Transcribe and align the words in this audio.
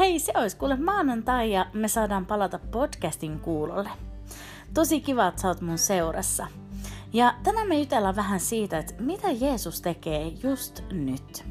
Hei, 0.00 0.18
se 0.18 0.32
olisi 0.34 0.56
kuule 0.56 0.76
maanantai 0.76 1.52
ja 1.52 1.66
me 1.72 1.88
saadaan 1.88 2.26
palata 2.26 2.58
podcastin 2.58 3.40
kuulolle. 3.40 3.90
Tosi 4.74 5.00
kiva, 5.00 5.26
että 5.26 5.42
sä 5.42 5.48
oot 5.48 5.60
mun 5.60 5.78
seurassa. 5.78 6.46
Ja 7.12 7.34
tänään 7.42 7.68
me 7.68 7.78
jutellaan 7.78 8.16
vähän 8.16 8.40
siitä, 8.40 8.78
että 8.78 8.94
mitä 8.98 9.30
Jeesus 9.30 9.80
tekee 9.80 10.26
just 10.42 10.80
nyt. 10.92 11.44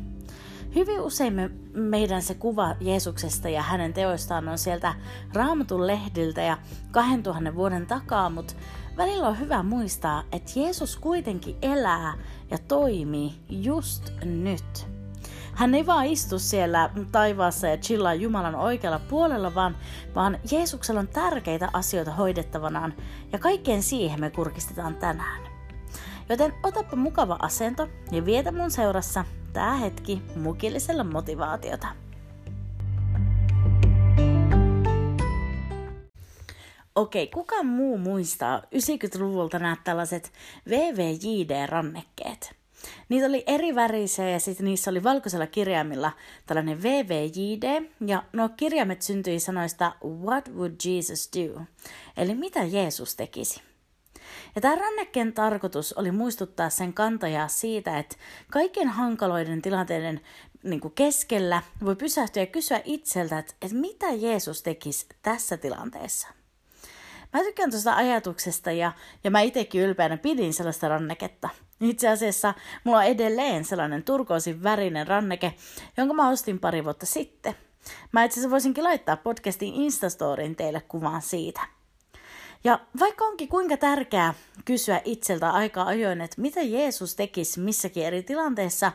Hyvin 0.76 1.02
usein 1.02 1.34
me, 1.34 1.50
meidän 1.74 2.22
se 2.22 2.34
kuva 2.34 2.76
Jeesuksesta 2.82 3.50
ja 3.50 3.62
hänen 3.62 3.94
teoistaan 3.94 4.48
on 4.48 4.58
sieltä 4.58 4.94
raamatun 5.34 5.88
lehdiltä 5.88 6.42
ja 6.42 6.58
2000 6.92 7.56
vuoden 7.56 7.88
takaa, 7.88 8.30
mutta 8.30 8.54
välillä 8.98 9.28
on 9.28 9.40
hyvä 9.40 9.64
muistaa, 9.64 10.24
että 10.32 10.52
Jeesus 10.56 10.96
kuitenkin 10.98 11.58
elää 11.62 12.14
ja 12.52 12.58
toimii 12.58 13.34
just 13.50 14.12
nyt. 14.24 14.99
Hän 15.60 15.76
ei 15.76 15.86
vaan 15.86 16.06
istu 16.06 16.40
siellä 16.40 16.90
taivaassa 17.12 17.68
ja 17.68 17.78
chillaa 17.78 18.14
Jumalan 18.14 18.56
oikealla 18.56 19.00
puolella, 19.00 19.56
vaan, 19.56 19.78
vaan 20.16 20.40
Jeesuksella 20.52 21.00
on 21.00 21.08
tärkeitä 21.08 21.70
asioita 21.74 22.12
hoidettavanaan 22.12 22.94
ja 23.32 23.40
kaikkeen 23.40 23.84
siihen 23.84 24.20
me 24.20 24.30
kurkistetaan 24.30 24.96
tänään. 24.96 25.42
Joten 26.30 26.54
otapa 26.64 26.96
mukava 26.96 27.38
asento 27.40 27.88
ja 28.12 28.26
vietä 28.26 28.52
mun 28.52 28.72
seurassa 28.72 29.26
tää 29.54 29.74
hetki 29.74 30.22
mukillisella 30.36 31.04
motivaatiota. 31.04 31.88
Okei, 36.96 37.28
kuka 37.28 37.64
muu 37.64 37.98
muistaa 37.98 38.60
90-luvulta 38.60 39.60
nämä 39.60 39.78
tällaiset 39.84 40.32
VVJD-rannekkeet? 40.70 42.59
Niitä 43.10 43.28
oli 43.28 43.44
eri 43.48 43.76
värisiä 43.76 44.30
ja 44.30 44.40
sitten 44.40 44.66
niissä 44.66 44.92
oli 44.92 45.04
valkoisella 45.04 45.48
kirjaimilla 45.48 46.12
tällainen 46.46 46.84
VVJD. 46.84 47.90
Ja 48.06 48.24
nuo 48.34 48.50
kirjaimet 48.50 49.02
syntyi 49.02 49.40
sanoista 49.40 49.92
What 50.24 50.50
would 50.50 50.76
Jesus 50.86 51.30
do? 51.38 51.62
Eli 52.18 52.36
mitä 52.36 52.64
Jeesus 52.64 53.16
tekisi. 53.16 53.62
Ja 54.56 54.62
tämä 54.62 54.76
rannekkeen 54.76 55.34
tarkoitus 55.34 55.94
oli 55.94 56.12
muistuttaa 56.12 56.70
sen 56.70 56.94
kantajaa 56.94 57.48
siitä, 57.48 58.00
että 58.00 58.16
kaikkien 58.52 58.88
hankaloiden 58.88 59.62
tilanteiden 59.62 60.22
niin 60.64 60.80
kuin 60.80 60.94
keskellä 60.94 61.62
voi 61.86 61.96
pysähtyä 61.96 62.44
ja 62.44 62.48
kysyä 62.48 62.82
itseltä, 62.86 63.40
että, 63.40 63.54
että 63.62 63.78
mitä 63.78 64.08
Jeesus 64.10 64.64
tekisi 64.64 65.06
tässä 65.22 65.58
tilanteessa. 65.58 66.39
Mä 67.34 67.44
tykkään 67.44 67.72
tuosta 67.72 67.96
ajatuksesta 67.96 68.72
ja, 68.72 68.92
ja 69.24 69.32
mä 69.32 69.42
itsekin 69.42 69.82
ylpeänä 69.82 70.18
pidin 70.18 70.54
sellaista 70.54 70.88
ranneketta. 70.88 71.50
Itse 71.82 72.10
asiassa 72.10 72.54
mulla 72.84 72.98
on 72.98 73.06
edelleen 73.06 73.66
sellainen 73.66 74.04
turkoosin 74.04 74.64
värinen 74.64 75.08
ranneke, 75.08 75.54
jonka 75.98 76.14
mä 76.14 76.30
ostin 76.30 76.60
pari 76.60 76.84
vuotta 76.84 77.06
sitten. 77.06 77.56
Mä 78.12 78.24
itse 78.24 78.34
asiassa 78.34 78.52
voisinkin 78.52 78.84
laittaa 78.84 79.18
podcastin 79.18 79.74
Instastoriin 79.74 80.56
teille 80.56 80.82
kuvaan 80.82 81.22
siitä. 81.22 81.62
Ja 82.64 82.80
vaikka 83.00 83.26
onkin 83.26 83.48
kuinka 83.48 83.78
tärkeää 83.78 84.34
kysyä 84.66 85.02
itseltä 85.06 85.50
aika 85.50 85.84
ajoin, 85.84 86.22
että 86.22 86.42
mitä 86.42 86.62
Jeesus 86.62 87.16
tekisi 87.16 87.60
missäkin 87.60 88.06
eri 88.06 88.24
tilanteessa, 88.24 88.92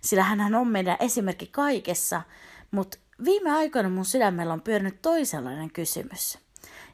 sillä 0.00 0.22
hän 0.22 0.54
on 0.54 0.68
meidän 0.68 0.96
esimerkki 1.00 1.46
kaikessa, 1.46 2.22
mutta 2.70 2.98
viime 3.24 3.50
aikoina 3.50 3.88
mun 3.88 4.04
sydämellä 4.04 4.52
on 4.52 4.60
pyörinyt 4.60 5.02
toisenlainen 5.02 5.70
kysymys. 5.70 6.45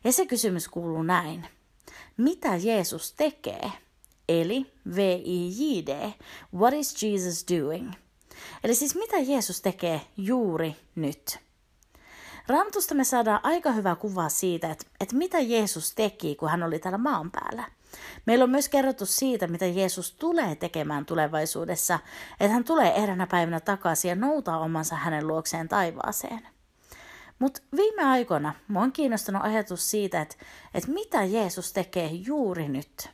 Ja 0.04 0.12
se 0.12 0.26
kysymys 0.26 0.68
kuuluu 0.68 1.02
näin. 1.02 1.46
Mitä 2.16 2.56
Jeesus 2.56 3.12
tekee? 3.12 3.72
Eli 4.28 4.72
VIJD. 4.96 6.12
What 6.54 6.74
is 6.74 7.02
Jesus 7.02 7.44
doing? 7.50 7.92
Eli 8.64 8.74
siis 8.74 8.94
mitä 8.94 9.18
Jeesus 9.18 9.60
tekee 9.60 10.00
juuri 10.16 10.76
nyt? 10.94 11.38
Raamatusta 12.46 12.94
me 12.94 13.04
saadaan 13.04 13.40
aika 13.42 13.72
hyvä 13.72 13.94
kuva 13.94 14.28
siitä, 14.28 14.70
että, 14.70 14.86
että 15.00 15.16
mitä 15.16 15.40
Jeesus 15.40 15.94
teki, 15.94 16.34
kun 16.36 16.48
hän 16.48 16.62
oli 16.62 16.78
täällä 16.78 16.98
maan 16.98 17.30
päällä. 17.30 17.64
Meillä 18.26 18.42
on 18.42 18.50
myös 18.50 18.68
kerrottu 18.68 19.06
siitä, 19.06 19.46
mitä 19.46 19.66
Jeesus 19.66 20.12
tulee 20.12 20.54
tekemään 20.54 21.06
tulevaisuudessa, 21.06 21.98
että 22.40 22.52
hän 22.52 22.64
tulee 22.64 23.02
eräänä 23.02 23.26
päivänä 23.26 23.60
takaisin 23.60 24.08
ja 24.08 24.14
noutaa 24.14 24.58
omansa 24.58 24.96
hänen 24.96 25.26
luokseen 25.26 25.68
taivaaseen. 25.68 26.51
Mutta 27.38 27.60
viime 27.76 28.04
aikoina 28.04 28.54
mua 28.68 28.82
on 28.82 28.92
kiinnostunut 28.92 29.42
ajatus 29.44 29.90
siitä, 29.90 30.20
että, 30.20 30.36
että 30.74 30.90
mitä 30.90 31.24
Jeesus 31.24 31.72
tekee 31.72 32.06
juuri 32.06 32.68
nyt. 32.68 33.10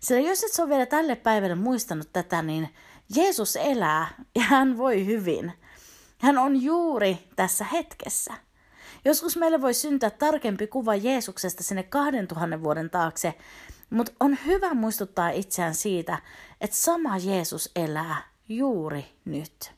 Sillä 0.00 0.20
jos 0.20 0.44
et 0.44 0.58
ole 0.58 0.68
vielä 0.68 0.86
tälle 0.86 1.16
päivälle 1.16 1.54
muistanut 1.54 2.12
tätä, 2.12 2.42
niin 2.42 2.68
Jeesus 3.16 3.56
elää 3.56 4.08
ja 4.34 4.42
hän 4.42 4.78
voi 4.78 5.06
hyvin. 5.06 5.52
Hän 6.18 6.38
on 6.38 6.62
juuri 6.62 7.18
tässä 7.36 7.64
hetkessä. 7.64 8.34
Joskus 9.04 9.36
meille 9.36 9.60
voi 9.60 9.74
syntyä 9.74 10.10
tarkempi 10.10 10.66
kuva 10.66 10.94
Jeesuksesta 10.94 11.62
sinne 11.62 11.82
2000 11.82 12.62
vuoden 12.62 12.90
taakse, 12.90 13.34
mutta 13.90 14.12
on 14.20 14.38
hyvä 14.46 14.74
muistuttaa 14.74 15.30
itseään 15.30 15.74
siitä, 15.74 16.18
että 16.60 16.76
sama 16.76 17.16
Jeesus 17.16 17.70
elää 17.76 18.22
juuri 18.48 19.04
nyt. 19.24 19.77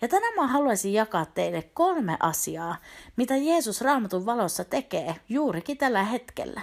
Ja 0.00 0.08
tänään 0.08 0.34
mä 0.34 0.46
haluaisin 0.46 0.92
jakaa 0.92 1.26
teille 1.26 1.62
kolme 1.62 2.16
asiaa, 2.20 2.76
mitä 3.16 3.36
Jeesus 3.36 3.80
raamatun 3.80 4.26
valossa 4.26 4.64
tekee 4.64 5.16
juurikin 5.28 5.78
tällä 5.78 6.02
hetkellä. 6.02 6.60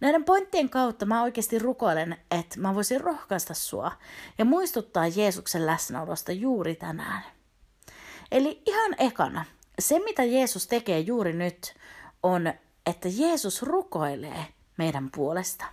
Näiden 0.00 0.24
pointtien 0.24 0.70
kautta 0.70 1.06
mä 1.06 1.22
oikeasti 1.22 1.58
rukoilen, 1.58 2.16
että 2.30 2.60
mä 2.60 2.74
voisin 2.74 3.00
rohkaista 3.00 3.54
sua 3.54 3.92
ja 4.38 4.44
muistuttaa 4.44 5.06
Jeesuksen 5.06 5.66
läsnäolosta 5.66 6.32
juuri 6.32 6.74
tänään. 6.74 7.22
Eli 8.32 8.62
ihan 8.66 8.94
ekana, 8.98 9.44
se 9.78 9.98
mitä 9.98 10.24
Jeesus 10.24 10.66
tekee 10.66 11.00
juuri 11.00 11.32
nyt 11.32 11.74
on, 12.22 12.52
että 12.86 13.08
Jeesus 13.16 13.62
rukoilee 13.62 14.46
meidän 14.76 15.10
puolesta. 15.10 15.64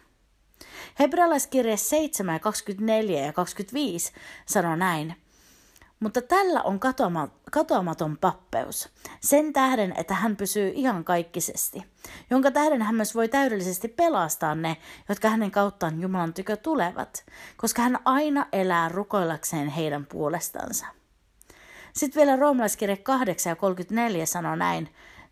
Hebrealaiskirje 1.00 1.78
7, 1.78 2.40
24 2.40 3.26
ja 3.26 3.34
25 3.34 4.14
sanoo 4.46 4.76
näin. 4.76 5.23
Mutta 6.04 6.22
tällä 6.22 6.62
on 6.62 6.80
katoama, 6.80 7.28
katoamaton 7.52 8.18
pappeus, 8.18 8.90
sen 9.20 9.54
tähden, 9.54 9.94
että 9.98 10.14
hän 10.14 10.36
pysyy 10.36 10.72
ihan 10.76 11.04
kaikkisesti, 11.04 11.84
jonka 12.30 12.52
tähden 12.52 12.82
hän 12.82 12.96
myös 12.96 13.16
voi 13.16 13.30
täydellisesti 13.30 13.88
pelastaa 13.88 14.56
ne, 14.56 14.78
jotka 15.10 15.30
hänen 15.30 15.52
kauttaan 15.52 16.02
Jumalan 16.02 16.34
tykö 16.34 16.58
tulevat, 16.58 17.26
koska 17.58 17.82
hän 17.82 18.00
aina 18.06 18.48
elää 18.52 18.90
rukoillakseen 18.90 19.68
heidän 19.68 20.06
puolestansa. 20.06 20.86
Sitten 21.94 22.20
vielä 22.20 22.36
roomalaiskirje 22.36 22.98
8 22.98 23.52
ja 23.52 23.56
34 23.56 24.26
sanoo 24.26 24.56
näin, 24.56 24.90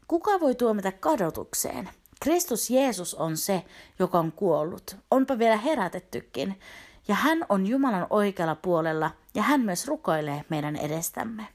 kuka 0.08 0.40
voi 0.40 0.56
tuomita 0.56 0.92
kadotukseen? 0.92 1.90
Kristus 2.22 2.70
Jeesus 2.70 3.16
on 3.16 3.38
se, 3.38 3.64
joka 4.00 4.20
on 4.20 4.32
kuollut, 4.32 4.96
onpa 5.12 5.40
vielä 5.40 5.58
herätettykin, 5.58 6.60
ja 7.08 7.16
hän 7.16 7.46
on 7.50 7.68
Jumalan 7.68 8.08
oikealla 8.10 8.56
puolella 8.56 9.12
ja 9.36 9.44
hän 9.44 9.62
myös 9.62 9.88
rukoilee 9.88 10.46
meidän 10.50 10.76
edestämme. 10.76 11.48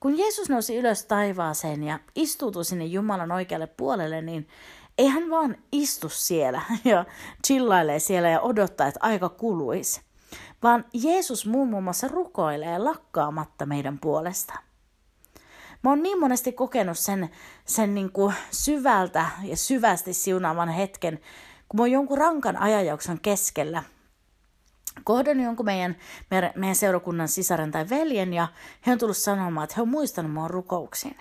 Kun 0.00 0.18
Jeesus 0.18 0.48
nousi 0.48 0.76
ylös 0.76 1.04
taivaaseen 1.04 1.82
ja 1.82 1.98
istuutui 2.14 2.64
sinne 2.64 2.84
Jumalan 2.84 3.32
oikealle 3.32 3.66
puolelle, 3.66 4.22
niin 4.22 4.48
ei 4.98 5.06
hän 5.06 5.30
vaan 5.30 5.56
istu 5.72 6.08
siellä 6.08 6.62
ja 6.84 7.04
chillailee 7.46 7.98
siellä 7.98 8.28
ja 8.28 8.40
odottaa, 8.40 8.86
että 8.86 9.00
aika 9.02 9.28
kuluisi, 9.28 10.00
vaan 10.62 10.84
Jeesus 10.92 11.46
muun 11.46 11.82
muassa 11.82 12.08
rukoilee 12.08 12.78
lakkaamatta 12.78 13.66
meidän 13.66 13.98
puolesta. 13.98 14.54
Mä 15.82 15.90
oon 15.90 16.02
niin 16.02 16.20
monesti 16.20 16.52
kokenut 16.52 16.98
sen, 16.98 17.30
sen 17.64 17.94
niin 17.94 18.12
kuin 18.12 18.34
syvältä 18.50 19.26
ja 19.42 19.56
syvästi 19.56 20.14
siunaavan 20.14 20.68
hetken, 20.68 21.20
kun 21.68 21.78
mä 21.78 21.82
oon 21.82 21.90
jonkun 21.90 22.18
rankan 22.18 22.56
ajanjakson 22.56 23.20
keskellä– 23.20 23.82
kohdannut 25.04 25.44
jonkun 25.44 25.66
meidän, 25.66 25.96
meidän 26.54 26.76
seurakunnan 26.76 27.28
sisaren 27.28 27.70
tai 27.70 27.90
veljen 27.90 28.32
ja 28.32 28.48
he 28.86 28.92
on 28.92 28.98
tullut 28.98 29.16
sanomaan, 29.16 29.64
että 29.64 29.74
he 29.76 29.82
on 29.82 29.88
muistanut 29.88 30.32
mua 30.32 30.48
rukouksiin. 30.48 31.16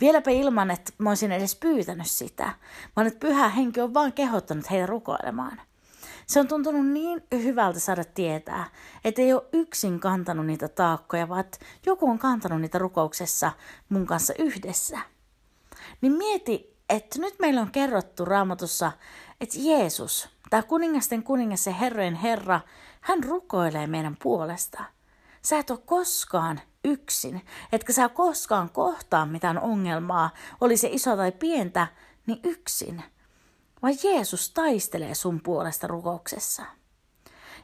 Vieläpä 0.00 0.30
ilman, 0.30 0.70
että 0.70 0.92
mä 0.98 1.08
olisin 1.08 1.32
edes 1.32 1.56
pyytänyt 1.56 2.06
sitä, 2.06 2.52
vaan 2.96 3.06
että 3.06 3.20
pyhä 3.20 3.48
henki 3.48 3.80
on 3.80 3.94
vaan 3.94 4.12
kehottanut 4.12 4.70
heitä 4.70 4.86
rukoilemaan. 4.86 5.60
Se 6.26 6.40
on 6.40 6.48
tuntunut 6.48 6.86
niin 6.86 7.22
hyvältä 7.32 7.80
saada 7.80 8.04
tietää, 8.04 8.70
että 9.04 9.22
ei 9.22 9.32
ole 9.32 9.42
yksin 9.52 10.00
kantanut 10.00 10.46
niitä 10.46 10.68
taakkoja, 10.68 11.28
vaan 11.28 11.44
joku 11.86 12.10
on 12.10 12.18
kantanut 12.18 12.60
niitä 12.60 12.78
rukouksessa 12.78 13.52
mun 13.88 14.06
kanssa 14.06 14.34
yhdessä. 14.38 14.98
Niin 16.00 16.12
mieti, 16.12 16.76
että 16.88 17.20
nyt 17.20 17.34
meillä 17.38 17.60
on 17.60 17.70
kerrottu 17.70 18.24
raamatussa, 18.24 18.92
että 19.40 19.58
Jeesus, 19.58 20.28
tämä 20.50 20.62
kuningasten 20.62 21.22
kuningas 21.22 21.66
ja 21.66 21.72
herrojen 21.72 22.14
herra, 22.14 22.60
hän 23.00 23.24
rukoilee 23.24 23.86
meidän 23.86 24.16
puolesta. 24.22 24.84
Sä 25.42 25.58
et 25.58 25.70
ole 25.70 25.78
koskaan 25.86 26.60
yksin, 26.84 27.42
etkä 27.72 27.92
sä 27.92 28.08
koskaan 28.08 28.70
kohtaa 28.70 29.26
mitään 29.26 29.58
ongelmaa, 29.58 30.30
oli 30.60 30.76
se 30.76 30.88
iso 30.92 31.16
tai 31.16 31.32
pientä, 31.32 31.86
niin 32.26 32.40
yksin. 32.44 33.02
Vaan 33.82 33.94
Jeesus 34.04 34.50
taistelee 34.50 35.14
sun 35.14 35.40
puolesta 35.40 35.86
rukouksessa. 35.86 36.62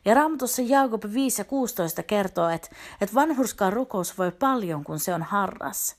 Ja 0.04 0.14
Raamatussa 0.14 0.62
Jaakob 0.62 1.02
5 1.12 1.40
ja 1.40 1.44
16 1.44 2.02
kertoo, 2.02 2.48
että, 2.48 2.68
että 3.00 3.14
vanhurskaan 3.14 3.72
rukous 3.72 4.18
voi 4.18 4.32
paljon, 4.32 4.84
kun 4.84 5.00
se 5.00 5.14
on 5.14 5.22
harras. 5.22 5.96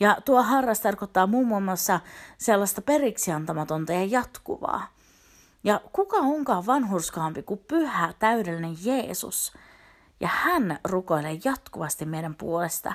Ja 0.00 0.16
tuo 0.24 0.42
harras 0.42 0.80
tarkoittaa 0.80 1.26
muun 1.26 1.62
muassa 1.62 2.00
sellaista 2.38 2.82
periksi 2.82 3.32
antamatonta 3.32 3.92
ja 3.92 4.04
jatkuvaa. 4.04 4.86
Ja 5.64 5.80
kuka 5.92 6.16
onkaan 6.16 6.66
vanhurskaampi 6.66 7.42
kuin 7.42 7.60
pyhä, 7.68 8.14
täydellinen 8.18 8.76
Jeesus? 8.84 9.52
Ja 10.20 10.28
hän 10.32 10.78
rukoilee 10.84 11.38
jatkuvasti 11.44 12.04
meidän 12.04 12.34
puolesta. 12.34 12.92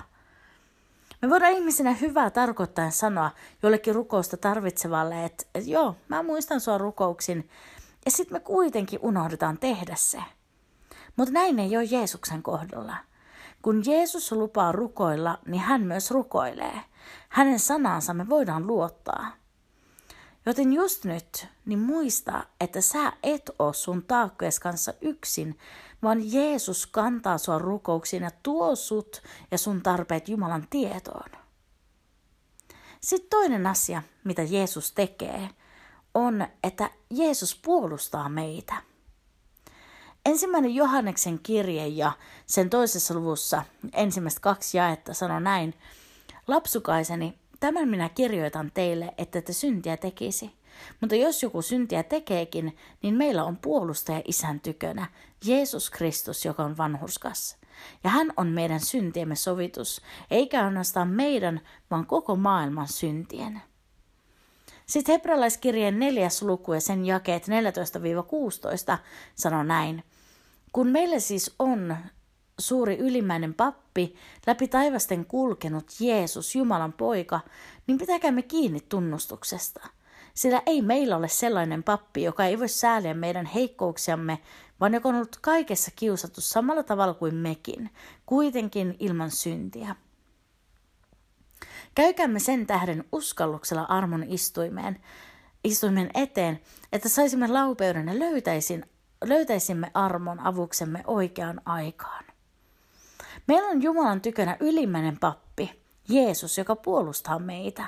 Me 1.22 1.30
voidaan 1.30 1.52
ihmisinä 1.52 1.94
hyvää 1.94 2.30
tarkoittaen 2.30 2.92
sanoa 2.92 3.32
jollekin 3.64 3.96
rukousta 3.96 4.38
tarvitsevalle, 4.38 5.26
että, 5.26 5.46
että 5.56 5.70
joo, 5.70 5.96
mä 6.08 6.24
muistan 6.24 6.62
sua 6.62 6.78
rukouksin, 6.78 7.50
ja 8.06 8.12
sitten 8.12 8.36
me 8.36 8.40
kuitenkin 8.40 9.00
unohdetaan 9.02 9.58
tehdä 9.58 9.96
se. 9.96 10.20
Mutta 11.16 11.34
näin 11.34 11.60
ei 11.60 11.78
ole 11.78 11.84
Jeesuksen 11.84 12.44
kohdalla. 12.44 12.96
Kun 13.62 13.84
Jeesus 13.86 14.32
lupaa 14.32 14.72
rukoilla, 14.72 15.40
niin 15.46 15.62
hän 15.62 15.82
myös 15.82 16.12
rukoilee. 16.12 16.82
Hänen 17.30 17.60
sanansa 17.60 18.14
me 18.14 18.30
voidaan 18.30 18.68
luottaa. 18.68 19.32
Joten 20.46 20.74
just 20.74 21.06
nyt, 21.06 21.48
niin 21.66 21.80
muista, 21.80 22.44
että 22.62 22.82
sä 22.82 23.14
et 23.24 23.50
ole 23.60 23.74
sun 23.74 24.04
taakkojes 24.04 24.60
kanssa 24.60 24.94
yksin, 25.02 25.60
vaan 26.02 26.34
Jeesus 26.34 26.88
kantaa 26.88 27.38
sua 27.38 27.58
rukouksiin 27.58 28.24
ja 28.24 28.32
tuo 28.44 28.76
sut 28.76 29.22
ja 29.52 29.58
sun 29.58 29.82
tarpeet 29.82 30.30
Jumalan 30.30 30.68
tietoon. 30.70 31.30
Sitten 33.02 33.30
toinen 33.30 33.68
asia, 33.68 34.04
mitä 34.24 34.42
Jeesus 34.44 34.92
tekee, 34.92 35.50
on, 36.14 36.48
että 36.64 36.90
Jeesus 37.10 37.60
puolustaa 37.66 38.30
meitä. 38.30 38.76
Ensimmäinen 40.26 40.76
Johanneksen 40.76 41.40
kirje 41.40 41.88
ja 41.88 42.12
sen 42.46 42.70
toisessa 42.70 43.14
luvussa 43.14 43.64
ensimmäistä 43.94 44.42
kaksi 44.42 44.78
jaetta 44.78 45.14
sanoo 45.14 45.40
näin, 45.40 45.74
Lapsukaiseni, 46.48 47.40
Tämän 47.60 47.90
minä 47.90 48.10
kirjoitan 48.10 48.72
teille, 48.74 49.14
että 49.18 49.42
te 49.42 49.54
syntiä 49.54 49.98
tekisi. 49.98 50.52
Mutta 51.02 51.16
jos 51.16 51.44
joku 51.44 51.62
syntiä 51.62 52.04
tekeekin, 52.04 52.78
niin 53.04 53.16
meillä 53.16 53.44
on 53.44 53.58
puolustaja 53.58 54.22
isän 54.28 54.60
tykönä, 54.60 55.08
Jeesus 55.46 55.90
Kristus, 55.90 56.46
joka 56.46 56.64
on 56.64 56.78
vanhurskas. 56.78 57.58
Ja 58.04 58.10
hän 58.10 58.34
on 58.38 58.48
meidän 58.48 58.80
syntiemme 58.80 59.36
sovitus, 59.36 60.02
eikä 60.32 60.66
ainoastaan 60.66 61.08
meidän, 61.08 61.62
vaan 61.92 62.06
koko 62.06 62.36
maailman 62.36 62.88
syntien. 62.88 63.62
Sitten 64.86 65.14
hebrealaiskirjeen 65.14 66.00
neljäs 66.00 66.42
luku 66.42 66.74
ja 66.74 66.82
sen 66.82 67.06
jakeet 67.06 67.48
14-16 67.48 68.98
sanoo 69.36 69.64
näin. 69.64 70.04
Kun 70.72 70.88
meillä 70.88 71.20
siis 71.20 71.56
on 71.60 71.98
suuri 72.60 72.98
ylimmäinen 72.98 73.54
pappi, 73.54 74.16
läpi 74.48 74.68
taivasten 74.68 75.26
kulkenut 75.26 75.86
Jeesus, 76.00 76.56
Jumalan 76.56 76.94
poika, 76.94 77.40
niin 77.88 77.98
pitäkäämme 77.98 78.42
kiinni 78.42 78.80
tunnustuksesta. 78.80 79.88
Sillä 80.34 80.62
ei 80.66 80.82
meillä 80.82 81.18
ole 81.18 81.28
sellainen 81.28 81.84
pappi, 81.84 82.24
joka 82.24 82.46
ei 82.46 82.60
voi 82.60 82.70
sääliä 82.70 83.14
meidän 83.14 83.46
heikkouksiamme, 83.46 84.40
vaan 84.80 84.94
joka 84.94 85.10
on 85.10 85.16
ollut 85.16 85.38
kaikessa 85.42 85.92
kiusattu 85.96 86.42
samalla 86.42 86.84
tavalla 86.84 87.14
kuin 87.14 87.36
mekin, 87.36 87.90
kuitenkin 88.26 88.96
ilman 89.00 89.32
syntiä. 89.32 89.96
Käykäämme 91.96 92.40
sen 92.40 92.68
tähden 92.68 93.04
uskalluksella 93.12 93.84
armon 93.84 94.24
istuimeen, 94.24 95.00
istuimen 95.64 96.10
eteen, 96.14 96.60
että 96.92 97.10
saisimme 97.10 97.48
laupeuden 97.48 98.08
ja 98.08 98.20
löytäisin, 98.20 98.86
löytäisimme 99.24 99.92
armon 99.94 100.40
avuksemme 100.40 101.04
oikeaan 101.08 101.62
aikaan. 101.66 102.29
Meillä 103.50 103.70
on 103.70 103.82
Jumalan 103.84 104.22
tykönä 104.22 104.58
ylimmäinen 104.60 105.20
pappi, 105.20 105.82
Jeesus, 106.10 106.58
joka 106.58 106.76
puolustaa 106.76 107.40
meitä. 107.40 107.86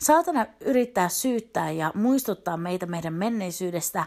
Saatana 0.00 0.46
yrittää 0.60 1.08
syyttää 1.08 1.70
ja 1.70 1.92
muistuttaa 1.94 2.56
meitä 2.56 2.86
meidän 2.86 3.12
menneisyydestä, 3.14 4.06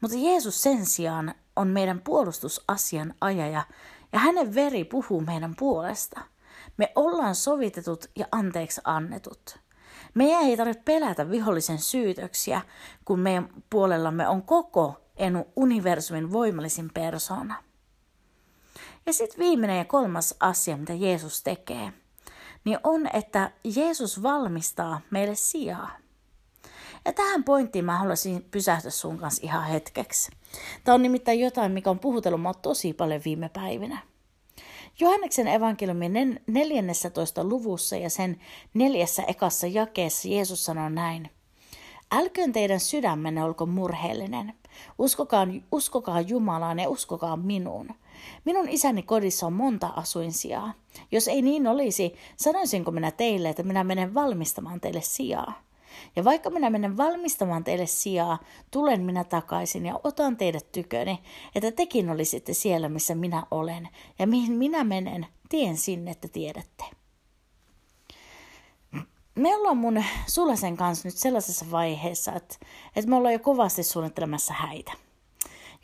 mutta 0.00 0.16
Jeesus 0.16 0.62
sen 0.62 0.86
sijaan 0.86 1.34
on 1.56 1.68
meidän 1.68 2.00
puolustusasian 2.00 3.14
ajaja 3.20 3.62
ja 4.12 4.18
hänen 4.18 4.54
veri 4.54 4.84
puhuu 4.84 5.20
meidän 5.20 5.54
puolesta. 5.58 6.20
Me 6.76 6.92
ollaan 6.94 7.34
sovitetut 7.34 8.10
ja 8.16 8.26
anteeksi 8.32 8.80
annetut. 8.84 9.58
Meidän 10.14 10.42
ei 10.42 10.56
tarvitse 10.56 10.82
pelätä 10.84 11.30
vihollisen 11.30 11.78
syytöksiä, 11.78 12.60
kun 13.04 13.20
meidän 13.20 13.48
puolellamme 13.70 14.28
on 14.28 14.42
koko 14.42 15.00
enu 15.16 15.46
universumin 15.56 16.32
voimallisin 16.32 16.90
persona. 16.94 17.63
Ja 19.06 19.12
sitten 19.12 19.38
viimeinen 19.38 19.78
ja 19.78 19.84
kolmas 19.84 20.34
asia, 20.40 20.76
mitä 20.76 20.92
Jeesus 20.92 21.42
tekee, 21.42 21.92
niin 22.64 22.78
on, 22.84 23.06
että 23.12 23.50
Jeesus 23.76 24.22
valmistaa 24.22 25.00
meille 25.10 25.34
sijaa. 25.34 25.90
Ja 27.04 27.12
tähän 27.12 27.44
pointtiin 27.44 27.84
mä 27.84 27.98
haluaisin 27.98 28.46
pysähtyä 28.50 28.90
sun 28.90 29.18
kanssa 29.18 29.42
ihan 29.44 29.64
hetkeksi. 29.64 30.30
Tämä 30.84 30.94
on 30.94 31.02
nimittäin 31.02 31.40
jotain, 31.40 31.72
mikä 31.72 31.90
on 31.90 31.98
puhutellut 31.98 32.40
mua 32.40 32.54
tosi 32.54 32.92
paljon 32.92 33.20
viime 33.24 33.48
päivinä. 33.48 33.98
Johanneksen 35.00 35.48
evankeliumin 35.48 36.40
14. 36.46 37.44
luvussa 37.44 37.96
ja 37.96 38.10
sen 38.10 38.40
neljässä 38.74 39.22
ekassa 39.22 39.66
jakeessa 39.66 40.28
Jeesus 40.28 40.64
sanoo 40.64 40.88
näin. 40.88 41.30
Älköön 42.12 42.52
teidän 42.52 42.80
sydämenne 42.80 43.44
olko 43.44 43.66
murheellinen. 43.66 44.54
Uskokaa, 44.98 45.46
uskokaa 45.72 46.20
Jumalaan 46.20 46.78
ja 46.78 46.88
uskokaa 46.88 47.36
minuun. 47.36 47.88
Minun 48.44 48.68
isäni 48.68 49.02
kodissa 49.02 49.46
on 49.46 49.52
monta 49.52 49.86
asuinsijaa. 49.86 50.74
Jos 51.12 51.28
ei 51.28 51.42
niin 51.42 51.66
olisi, 51.66 52.14
sanoisinko 52.36 52.90
minä 52.90 53.10
teille, 53.10 53.48
että 53.48 53.62
minä 53.62 53.84
menen 53.84 54.14
valmistamaan 54.14 54.80
teille 54.80 55.00
sijaa. 55.00 55.62
Ja 56.16 56.24
vaikka 56.24 56.50
minä 56.50 56.70
menen 56.70 56.96
valmistamaan 56.96 57.64
teille 57.64 57.86
sijaa, 57.86 58.38
tulen 58.70 59.02
minä 59.02 59.24
takaisin 59.24 59.86
ja 59.86 60.00
otan 60.04 60.36
teidät 60.36 60.72
tyköni, 60.72 61.18
että 61.54 61.72
tekin 61.72 62.10
olisitte 62.10 62.54
siellä, 62.54 62.88
missä 62.88 63.14
minä 63.14 63.46
olen, 63.50 63.88
ja 64.18 64.26
mihin 64.26 64.52
minä 64.52 64.84
menen, 64.84 65.26
tien 65.48 65.76
sinne, 65.76 66.10
että 66.10 66.28
tiedätte. 66.28 66.84
Me 69.34 69.56
ollaan 69.56 69.76
mun 69.76 70.04
Sulasen 70.26 70.76
kanssa 70.76 71.08
nyt 71.08 71.16
sellaisessa 71.16 71.70
vaiheessa, 71.70 72.32
että, 72.32 72.56
että 72.96 73.10
me 73.10 73.16
ollaan 73.16 73.32
jo 73.32 73.38
kovasti 73.38 73.82
suunnittelemassa 73.82 74.54
häitä 74.54 74.92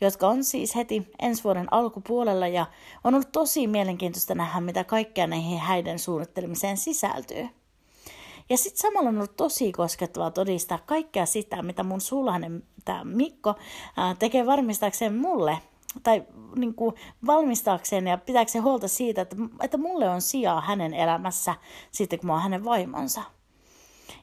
jotka 0.01 0.27
on 0.27 0.43
siis 0.43 0.75
heti 0.75 1.11
ensi 1.19 1.43
vuoden 1.43 1.73
alkupuolella 1.73 2.47
ja 2.47 2.65
on 3.03 3.13
ollut 3.13 3.31
tosi 3.31 3.67
mielenkiintoista 3.67 4.35
nähdä, 4.35 4.61
mitä 4.61 4.83
kaikkea 4.83 5.27
näihin 5.27 5.59
häiden 5.59 5.99
suunnittelemiseen 5.99 6.77
sisältyy. 6.77 7.47
Ja 8.49 8.57
sitten 8.57 8.81
samalla 8.81 9.09
on 9.09 9.17
ollut 9.17 9.37
tosi 9.37 9.71
koskettavaa 9.71 10.31
todistaa 10.31 10.79
kaikkea 10.85 11.25
sitä, 11.25 11.61
mitä 11.61 11.83
mun 11.83 12.01
sulhanen, 12.01 12.63
tämä 12.85 13.03
Mikko, 13.03 13.55
tekee 14.19 14.45
varmistaakseen 14.45 15.15
mulle, 15.15 15.57
tai 16.03 16.23
niin 16.55 16.75
kuin 16.75 16.95
valmistaakseen 17.25 18.07
ja 18.07 18.17
pitääkseen 18.17 18.63
huolta 18.63 18.87
siitä, 18.87 19.21
että, 19.21 19.35
että 19.63 19.77
mulle 19.77 20.09
on 20.09 20.21
sijaa 20.21 20.61
hänen 20.61 20.93
elämässä 20.93 21.55
sitten, 21.91 22.19
kun 22.19 22.27
mä 22.27 22.33
oon 22.33 22.41
hänen 22.41 22.65
vaimonsa. 22.65 23.21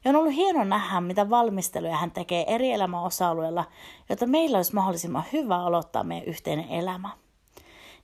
Ja 0.04 0.08
on 0.08 0.16
ollut 0.16 0.34
hieno 0.34 0.64
nähdä, 0.64 1.00
mitä 1.00 1.30
valmisteluja 1.30 1.96
hän 1.96 2.10
tekee 2.10 2.54
eri 2.54 2.72
elämäosa-alueilla, 2.72 3.64
jotta 4.08 4.26
meillä 4.26 4.56
olisi 4.56 4.74
mahdollisimman 4.74 5.24
hyvä 5.32 5.56
aloittaa 5.56 6.04
meidän 6.04 6.28
yhteinen 6.28 6.68
elämä. 6.68 7.10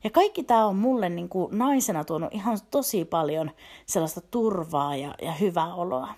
Ja 0.05 0.11
kaikki 0.11 0.43
tämä 0.43 0.67
on 0.67 0.77
mulle 0.77 1.09
niin 1.09 1.29
kuin 1.29 1.59
naisena 1.59 2.05
tuonut 2.05 2.35
ihan 2.35 2.59
tosi 2.71 3.05
paljon 3.05 3.51
sellaista 3.87 4.21
turvaa 4.21 4.97
ja, 4.97 5.15
ja 5.23 5.33
hyvää 5.33 5.75
oloa. 5.75 6.09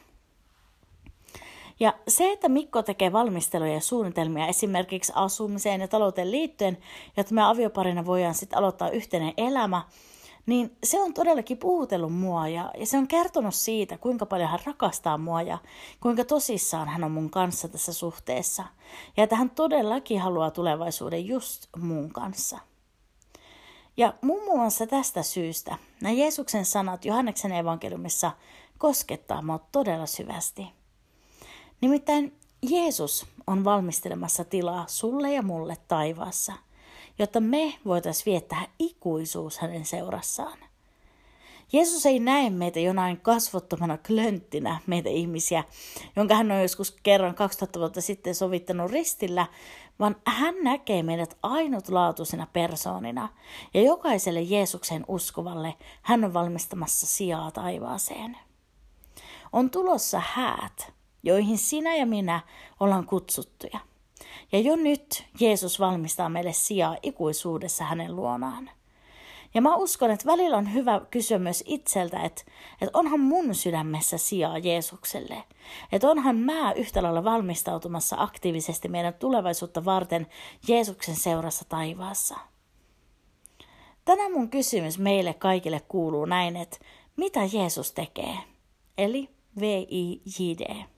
Ja 1.81 1.95
se, 2.09 2.33
että 2.33 2.49
Mikko 2.49 2.83
tekee 2.83 3.13
valmisteluja 3.13 3.75
ja 3.75 3.81
suunnitelmia 3.81 4.47
esimerkiksi 4.47 5.13
asumiseen 5.15 5.81
ja 5.81 5.89
talouteen 5.89 6.31
liittyen, 6.31 6.79
jotta 7.17 7.35
me 7.35 7.43
avioparina 7.43 8.07
voidaan 8.07 8.35
sitten 8.35 8.59
aloittaa 8.59 8.91
yhteinen 8.91 9.35
elämä, 9.37 9.83
niin 10.47 10.77
se 10.85 11.03
on 11.03 11.15
todellakin 11.15 11.59
puhutellut 11.59 12.13
mua 12.15 12.49
ja, 12.49 12.71
ja 12.79 12.87
se 12.87 12.99
on 12.99 13.09
kertonut 13.09 13.55
siitä, 13.55 13.99
kuinka 13.99 14.27
paljon 14.27 14.51
hän 14.51 14.61
rakastaa 14.67 15.19
mua 15.19 15.43
ja 15.43 15.59
kuinka 16.01 16.25
tosissaan 16.25 16.89
hän 16.89 17.05
on 17.05 17.11
mun 17.11 17.31
kanssa 17.31 17.69
tässä 17.69 17.93
suhteessa. 17.93 18.65
Ja 19.17 19.25
että 19.25 19.37
hän 19.37 19.51
todellakin 19.51 20.21
haluaa 20.21 20.51
tulevaisuuden 20.51 21.27
just 21.27 21.67
mun 21.77 22.13
kanssa. 22.13 22.59
Ja 23.97 24.15
muun 24.23 24.45
muassa 24.45 24.87
tästä 24.87 25.23
syystä 25.23 25.79
nämä 26.03 26.13
Jeesuksen 26.13 26.65
sanat 26.65 27.05
Johanneksen 27.05 27.53
evankeliumissa 27.53 28.33
koskettaa 28.79 29.43
mua 29.43 29.61
todella 29.73 30.07
syvästi. 30.07 30.67
Nimittäin 31.81 32.39
Jeesus 32.63 33.27
on 33.47 33.65
valmistelemassa 33.65 34.45
tilaa 34.45 34.85
sulle 34.89 35.33
ja 35.33 35.43
mulle 35.43 35.77
taivaassa, 35.89 36.53
jotta 37.19 37.41
me 37.41 37.75
voitaisiin 37.85 38.27
viettää 38.27 38.67
ikuisuus 38.79 39.59
hänen 39.59 39.85
seurassaan. 39.85 40.59
Jeesus 41.73 42.07
ei 42.07 42.19
näe 42.19 42.51
meitä 42.51 42.81
jonain 42.81 43.21
kasvottomana 43.21 43.99
klönttinä, 43.99 44.81
meitä 44.87 45.09
ihmisiä, 45.09 45.65
jonka 46.17 46.35
hän 46.35 46.53
on 46.53 46.63
joskus 46.63 46.97
kerran 47.03 47.35
2000 47.35 47.79
vuotta 47.79 48.01
sitten 48.01 48.35
sovittanut 48.35 48.91
ristillä, 48.91 49.47
vaan 49.99 50.17
hän 50.27 50.55
näkee 50.63 51.03
meidät 51.03 51.37
ainutlaatuisina 51.43 52.47
persoonina, 52.53 53.29
ja 53.75 53.83
jokaiselle 53.83 54.41
Jeesuksen 54.41 55.05
uskovalle 55.09 55.75
hän 56.03 56.25
on 56.25 56.35
valmistamassa 56.35 57.07
sijaa 57.07 57.51
taivaaseen. 57.51 58.37
On 59.53 59.71
tulossa 59.71 60.23
häät, 60.25 60.93
joihin 61.23 61.59
sinä 61.59 61.97
ja 61.97 62.07
minä 62.07 62.41
ollaan 62.81 63.07
kutsuttuja. 63.07 63.81
Ja 64.53 64.59
jo 64.61 64.77
nyt 64.77 65.25
Jeesus 65.41 65.81
valmistaa 65.81 66.29
meille 66.29 66.53
sijaa 66.53 66.97
ikuisuudessa 67.03 67.85
hänen 67.85 68.17
luonaan. 68.17 68.71
Ja 69.55 69.63
mä 69.63 69.77
uskon, 69.77 70.11
että 70.11 70.27
välillä 70.27 70.57
on 70.57 70.75
hyvä 70.75 71.01
kysyä 71.11 71.39
myös 71.39 71.65
itseltä, 71.67 72.23
että, 72.23 72.43
että 72.81 72.99
onhan 72.99 73.21
mun 73.21 73.55
sydämessä 73.55 74.19
sijaa 74.19 74.59
Jeesukselle. 74.59 75.45
Että 75.93 76.11
onhan 76.11 76.37
mä 76.37 76.73
yhtä 76.73 77.03
lailla 77.03 77.25
valmistautumassa 77.25 78.17
aktiivisesti 78.19 78.89
meidän 78.89 79.15
tulevaisuutta 79.15 79.85
varten 79.85 80.27
Jeesuksen 80.69 81.17
seurassa 81.17 81.65
taivaassa. 81.69 82.37
Tänään 84.05 84.33
mun 84.33 84.51
kysymys 84.51 84.99
meille 84.99 85.35
kaikille 85.35 85.81
kuuluu 85.89 86.25
näin, 86.25 86.57
että 86.57 86.79
mitä 87.17 87.41
Jeesus 87.53 87.93
tekee? 87.93 88.37
Eli 88.99 89.29
V-I-J-D. 89.61 90.96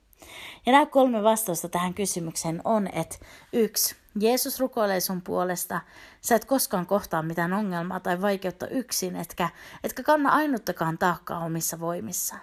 Ja 0.67 0.73
nämä 0.73 0.87
kolme 0.87 1.23
vastausta 1.23 1.69
tähän 1.69 1.95
kysymykseen 1.95 2.61
on, 2.65 2.89
että 2.93 3.17
yksi, 3.53 3.97
Jeesus 4.21 4.61
rukoilee 4.61 5.01
sun 5.01 5.23
puolesta, 5.23 5.81
sä 6.21 6.35
et 6.35 6.45
koskaan 6.45 6.87
kohtaa 6.87 7.23
mitään 7.23 7.53
ongelmaa 7.53 8.01
tai 8.01 8.21
vaikeutta 8.21 8.69
yksin, 8.69 9.17
etkä, 9.17 9.49
etkä 9.85 10.03
kanna 10.03 10.31
ainuttakaan 10.31 10.99
taakkaa 10.99 11.45
omissa 11.45 11.81
voimissa. 11.81 12.37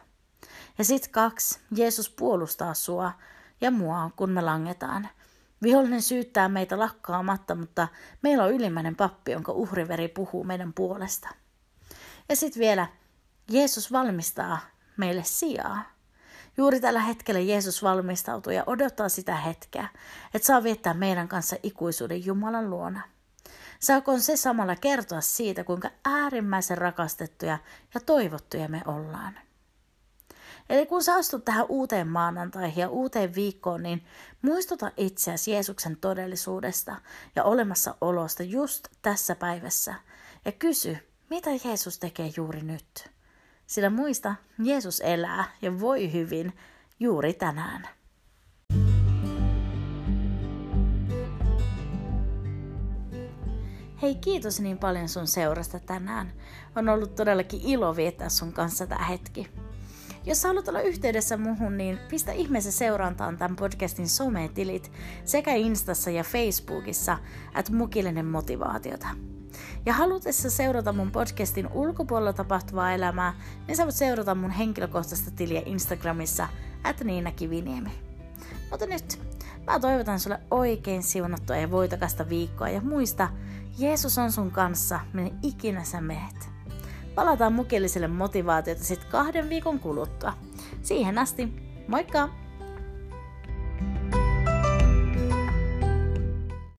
Ja 0.77 0.83
sitten 0.83 1.11
kaksi, 1.11 1.59
Jeesus 1.75 2.09
puolustaa 2.09 2.73
sua 2.73 3.11
ja 3.61 3.71
mua, 3.71 4.11
kun 4.15 4.29
me 4.29 4.41
langetaan. 4.41 5.09
Vihollinen 5.63 6.01
syyttää 6.01 6.49
meitä 6.49 6.79
lakkaamatta, 6.79 7.55
mutta 7.55 7.87
meillä 8.21 8.43
on 8.43 8.53
ylimmäinen 8.53 8.95
pappi, 8.95 9.31
jonka 9.31 9.51
uhriveri 9.51 10.07
puhuu 10.07 10.43
meidän 10.43 10.73
puolesta. 10.73 11.29
Ja 12.29 12.35
sitten 12.35 12.59
vielä, 12.59 12.87
Jeesus 13.51 13.91
valmistaa 13.91 14.59
meille 14.97 15.23
sijaa. 15.23 15.94
Juuri 16.57 16.79
tällä 16.79 16.99
hetkellä 16.99 17.39
Jeesus 17.39 17.83
valmistautuu 17.83 18.53
ja 18.53 18.63
odottaa 18.67 19.09
sitä 19.09 19.35
hetkeä, 19.35 19.87
että 20.33 20.45
saa 20.45 20.63
viettää 20.63 20.93
meidän 20.93 21.27
kanssa 21.27 21.55
ikuisuuden 21.63 22.25
Jumalan 22.25 22.69
luona. 22.69 23.01
Saakoon 23.79 24.21
se 24.21 24.37
samalla 24.37 24.75
kertoa 24.75 25.21
siitä, 25.21 25.63
kuinka 25.63 25.89
äärimmäisen 26.05 26.77
rakastettuja 26.77 27.57
ja 27.93 27.99
toivottuja 27.99 28.69
me 28.69 28.81
ollaan. 28.85 29.39
Eli 30.69 30.85
kun 30.85 31.03
sä 31.03 31.15
astut 31.15 31.45
tähän 31.45 31.65
uuteen 31.69 32.07
maanantaihin 32.07 32.81
ja 32.81 32.89
uuteen 32.89 33.35
viikkoon, 33.35 33.83
niin 33.83 34.05
muistuta 34.41 34.91
itseäsi 34.97 35.51
Jeesuksen 35.51 35.97
todellisuudesta 35.97 36.95
ja 37.35 37.43
olemassaolosta 37.43 38.43
just 38.43 38.87
tässä 39.01 39.35
päivässä 39.35 39.95
ja 40.45 40.51
kysy, 40.51 40.97
mitä 41.29 41.49
Jeesus 41.65 41.99
tekee 41.99 42.31
juuri 42.37 42.61
nyt. 42.61 43.14
Sillä 43.67 43.89
muista, 43.89 44.35
Jeesus 44.63 45.01
elää 45.01 45.51
ja 45.61 45.79
voi 45.79 46.13
hyvin 46.13 46.53
juuri 46.99 47.33
tänään. 47.33 47.87
Hei, 54.01 54.15
kiitos 54.15 54.59
niin 54.59 54.77
paljon 54.77 55.09
sun 55.09 55.27
seurasta 55.27 55.79
tänään. 55.79 56.33
On 56.75 56.89
ollut 56.89 57.15
todellakin 57.15 57.61
ilo 57.63 57.95
viettää 57.95 58.29
sun 58.29 58.53
kanssa 58.53 58.87
tämä 58.87 59.05
hetki. 59.05 59.47
Jos 60.25 60.43
haluat 60.43 60.67
olla 60.67 60.81
yhteydessä 60.81 61.37
muhun, 61.37 61.77
niin 61.77 61.99
pistä 62.09 62.31
ihmeessä 62.31 62.71
seurantaan 62.71 63.37
tämän 63.37 63.55
podcastin 63.55 64.09
sometilit 64.09 64.91
sekä 65.25 65.53
Instassa 65.53 66.09
ja 66.09 66.23
Facebookissa, 66.23 67.17
että 67.55 67.73
mukillinen 67.73 68.25
motivaatiota. 68.25 69.07
Ja 69.85 69.93
halutessa 69.93 70.49
seurata 70.49 70.93
mun 70.93 71.11
podcastin 71.11 71.67
ulkopuolella 71.73 72.33
tapahtuvaa 72.33 72.91
elämää, 72.91 73.33
niin 73.67 73.75
sä 73.75 73.83
voit 73.83 73.95
seurata 73.95 74.35
mun 74.35 74.51
henkilökohtaista 74.51 75.31
tiliä 75.31 75.61
Instagramissa, 75.65 76.47
at 76.83 77.03
Niina 77.03 77.31
Kiviniemi. 77.31 77.91
Mutta 78.71 78.85
nyt, 78.85 79.19
mä 79.67 79.79
toivotan 79.79 80.19
sulle 80.19 80.39
oikein 80.51 81.03
siunattua 81.03 81.55
ja 81.55 81.71
voitakasta 81.71 82.29
viikkoa 82.29 82.69
ja 82.69 82.81
muista, 82.81 83.29
Jeesus 83.77 84.17
on 84.17 84.31
sun 84.31 84.51
kanssa, 84.51 84.99
minne 85.13 85.33
ikinä 85.43 85.83
sä 85.83 86.01
meet. 86.01 86.49
Palataan 87.15 87.53
mukilliselle 87.53 88.07
motivaatiota 88.07 88.83
sit 88.83 89.05
kahden 89.05 89.49
viikon 89.49 89.79
kuluttua. 89.79 90.33
Siihen 90.81 91.17
asti, 91.17 91.53
moikka! 91.87 92.44